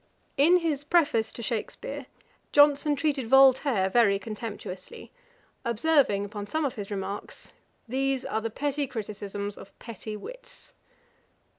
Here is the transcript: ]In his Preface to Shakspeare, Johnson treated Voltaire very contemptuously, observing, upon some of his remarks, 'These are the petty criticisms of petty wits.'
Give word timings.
]In 0.47 0.57
his 0.57 0.83
Preface 0.83 1.31
to 1.33 1.43
Shakspeare, 1.43 2.07
Johnson 2.51 2.95
treated 2.95 3.27
Voltaire 3.27 3.87
very 3.87 4.17
contemptuously, 4.17 5.11
observing, 5.63 6.25
upon 6.25 6.47
some 6.47 6.65
of 6.65 6.73
his 6.73 6.89
remarks, 6.89 7.49
'These 7.87 8.25
are 8.25 8.41
the 8.41 8.49
petty 8.49 8.87
criticisms 8.87 9.59
of 9.59 9.77
petty 9.77 10.17
wits.' 10.17 10.73